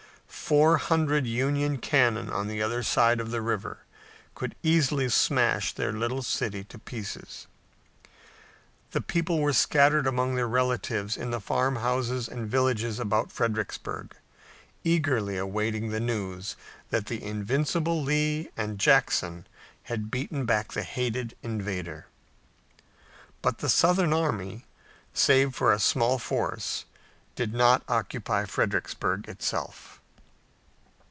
[0.51, 3.77] Four hundred Union cannon on the other side of the river
[4.35, 7.47] could easily smash their little city to pieces.
[8.91, 14.13] The people were scattered among their relatives in the farmhouses and villages about Fredericksburg,
[14.83, 16.57] eagerly awaiting the news
[16.89, 19.47] that the invincible Lee and Jackson
[19.83, 22.07] had beaten back the hated invader.
[23.41, 24.65] But the Southern army,
[25.13, 26.83] save for a small force,
[27.37, 29.99] did not occupy Fredericksburg itself.